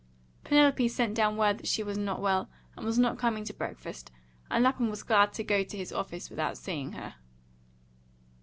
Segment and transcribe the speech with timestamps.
[0.43, 4.09] Penelope sent down word that she was not well, and was not coming to breakfast,
[4.49, 7.13] and Lapham was glad to go to his office without seeing her.